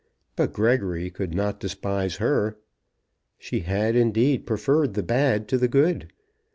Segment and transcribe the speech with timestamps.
[0.35, 2.57] But Gregory could not despise her.
[3.37, 6.11] She had, indeed, preferred the bad to the good.